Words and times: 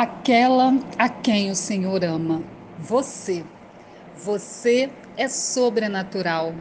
aquela 0.00 0.78
a 0.96 1.08
quem 1.08 1.50
o 1.50 1.56
Senhor 1.56 2.04
ama. 2.04 2.40
Você. 2.78 3.44
Você 4.16 4.88
é 5.16 5.26
sobrenatural. 5.26 6.54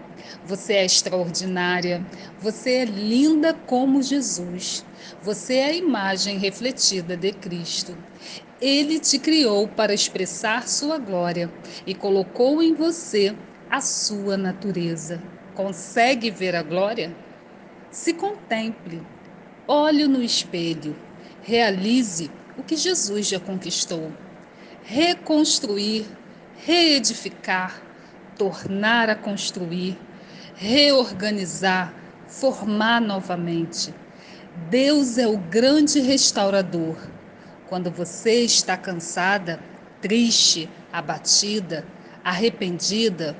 Você 0.43 0.73
é 0.73 0.85
extraordinária. 0.85 2.03
Você 2.39 2.77
é 2.77 2.85
linda 2.85 3.53
como 3.53 4.01
Jesus. 4.01 4.83
Você 5.21 5.53
é 5.53 5.65
a 5.65 5.75
imagem 5.75 6.39
refletida 6.39 7.15
de 7.15 7.31
Cristo. 7.31 7.95
Ele 8.59 8.99
te 8.99 9.19
criou 9.19 9.67
para 9.67 9.93
expressar 9.93 10.67
sua 10.67 10.97
glória 10.97 11.53
e 11.85 11.93
colocou 11.93 12.63
em 12.63 12.73
você 12.73 13.35
a 13.69 13.79
sua 13.81 14.35
natureza. 14.35 15.21
Consegue 15.53 16.31
ver 16.31 16.55
a 16.55 16.63
glória? 16.63 17.15
Se 17.91 18.13
contemple. 18.13 19.03
Olhe 19.67 20.07
no 20.07 20.23
espelho. 20.23 20.95
Realize 21.43 22.31
o 22.57 22.63
que 22.63 22.75
Jesus 22.75 23.27
já 23.27 23.39
conquistou. 23.39 24.11
Reconstruir, 24.83 26.07
reedificar, 26.57 27.81
tornar 28.35 29.09
a 29.09 29.15
construir, 29.15 29.97
reorganizar, 30.55 31.93
formar 32.27 33.01
novamente. 33.01 33.93
Deus 34.69 35.17
é 35.17 35.27
o 35.27 35.37
grande 35.37 35.99
restaurador. 35.99 36.97
Quando 37.69 37.91
você 37.91 38.43
está 38.43 38.75
cansada, 38.75 39.59
triste, 40.01 40.69
abatida, 40.91 41.85
arrependida, 42.23 43.35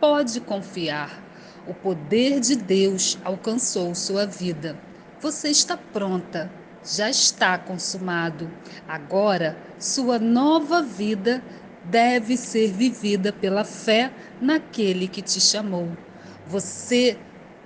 pode 0.00 0.40
confiar. 0.40 1.22
O 1.66 1.74
poder 1.74 2.40
de 2.40 2.56
Deus 2.56 3.18
alcançou 3.24 3.94
sua 3.94 4.26
vida. 4.26 4.78
Você 5.20 5.48
está 5.48 5.76
pronta 5.76 6.50
já 6.86 7.10
está 7.10 7.58
consumado. 7.58 8.50
Agora, 8.86 9.58
sua 9.78 10.18
nova 10.18 10.82
vida 10.82 11.42
deve 11.84 12.36
ser 12.36 12.72
vivida 12.72 13.32
pela 13.32 13.64
fé 13.64 14.12
naquele 14.40 15.08
que 15.08 15.20
te 15.20 15.40
chamou. 15.40 15.88
Você 16.46 17.18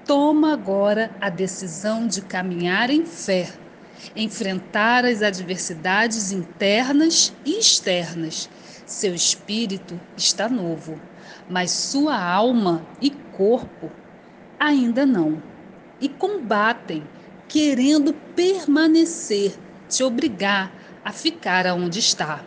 toma 0.06 0.52
agora 0.52 1.10
a 1.20 1.28
decisão 1.28 2.06
de 2.06 2.22
caminhar 2.22 2.88
em 2.90 3.04
fé, 3.04 3.52
enfrentar 4.16 5.04
as 5.04 5.22
adversidades 5.22 6.32
internas 6.32 7.34
e 7.44 7.58
externas. 7.58 8.48
Seu 8.86 9.14
espírito 9.14 10.00
está 10.16 10.48
novo, 10.48 11.00
mas 11.48 11.70
sua 11.70 12.18
alma 12.18 12.84
e 13.00 13.10
corpo 13.10 13.90
ainda 14.58 15.05
não. 15.05 15.42
E 16.00 16.08
combatem 16.08 17.05
querendo 17.50 18.14
permanecer, 18.14 19.58
te 19.88 20.04
obrigar 20.04 20.72
a 21.04 21.12
ficar 21.12 21.66
aonde 21.66 21.98
está. 21.98 22.44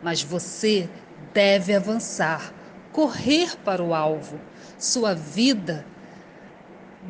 Mas 0.00 0.22
você 0.22 0.88
deve 1.34 1.74
avançar, 1.74 2.54
correr 2.92 3.56
para 3.64 3.82
o 3.82 3.92
alvo. 3.92 4.40
Sua 4.78 5.12
vida 5.12 5.84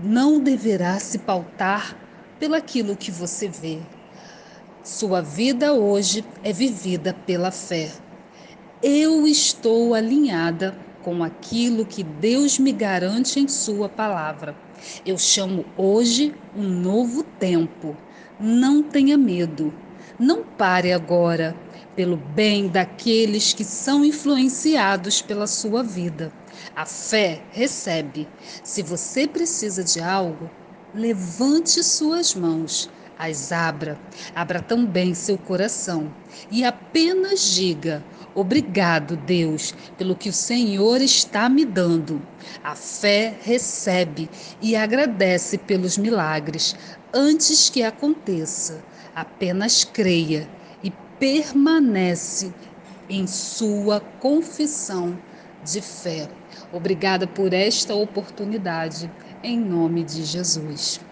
não 0.03 0.41
deverá 0.41 0.99
se 0.99 1.19
pautar 1.19 1.95
pelaquilo 2.41 2.97
que 2.97 3.11
você 3.11 3.47
vê. 3.47 3.81
Sua 4.83 5.21
vida 5.21 5.75
hoje 5.75 6.25
é 6.43 6.51
vivida 6.51 7.13
pela 7.27 7.51
fé. 7.51 7.93
Eu 8.83 9.27
estou 9.27 9.95
alinhada 9.95 10.75
com 11.05 11.23
aquilo 11.23 11.85
que 11.85 12.03
Deus 12.03 12.59
me 12.59 12.73
garante 12.73 13.39
em 13.39 13.47
Sua 13.47 13.89
palavra. 13.89 14.57
Eu 15.05 15.19
chamo 15.19 15.65
hoje 15.77 16.35
um 16.57 16.63
novo 16.63 17.23
tempo. 17.23 17.95
Não 18.41 18.83
tenha 18.83 19.17
medo. 19.17 19.73
Não 20.19 20.43
pare 20.43 20.93
agora, 20.93 21.55
pelo 21.95 22.17
bem 22.17 22.69
daqueles 22.69 23.53
que 23.53 23.65
são 23.65 24.05
influenciados 24.05 25.21
pela 25.21 25.47
sua 25.47 25.83
vida. 25.83 26.33
A 26.75 26.87
fé 26.87 27.43
recebe. 27.51 28.27
Se 28.63 28.83
você 28.83 29.27
precisa 29.29 29.85
de 29.85 30.01
algo, 30.01 30.51
levante 30.95 31.83
suas 31.83 32.35
mãos, 32.35 32.89
as 33.25 33.53
abra, 33.53 33.99
abra 34.35 34.61
também 34.61 35.15
seu 35.15 35.37
coração 35.39 36.13
e 36.51 36.65
apenas 36.65 37.55
diga: 37.55 38.03
Obrigado, 38.35 39.17
Deus, 39.17 39.75
pelo 39.97 40.17
que 40.17 40.29
o 40.29 40.33
Senhor 40.33 41.01
está 41.01 41.49
me 41.49 41.65
dando. 41.65 42.21
A 42.63 42.75
fé 42.75 43.35
recebe 43.43 44.29
e 44.61 44.75
agradece 44.75 45.57
pelos 45.57 45.97
milagres 45.97 46.75
antes 47.13 47.71
que 47.71 47.83
aconteça. 47.83 48.83
Apenas 49.15 49.85
creia 49.85 50.49
e 50.83 50.91
permanece 51.19 52.53
em 53.09 53.27
sua 53.27 54.01
confissão 54.01 55.17
de 55.65 55.81
fé. 55.81 56.29
Obrigada 56.73 57.27
por 57.27 57.53
esta 57.53 57.95
oportunidade, 57.95 59.11
em 59.43 59.59
nome 59.59 60.03
de 60.03 60.25
Jesus. 60.25 61.01